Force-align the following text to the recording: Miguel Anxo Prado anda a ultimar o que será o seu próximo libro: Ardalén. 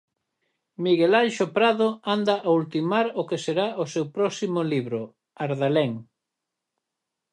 Miguel 0.83 1.13
Anxo 1.23 1.45
Prado 1.57 1.89
anda 2.15 2.35
a 2.47 2.49
ultimar 2.59 3.05
o 3.21 3.23
que 3.29 3.37
será 3.45 3.67
o 3.83 3.85
seu 3.93 4.05
próximo 4.17 4.59
libro: 4.73 5.01
Ardalén. 5.45 5.91